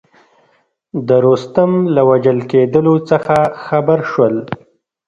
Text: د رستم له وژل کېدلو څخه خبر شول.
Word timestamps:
د 1.07 1.09
رستم 1.25 1.71
له 1.95 2.01
وژل 2.09 2.39
کېدلو 2.51 2.95
څخه 3.09 3.37
خبر 3.65 3.99
شول. 4.11 4.35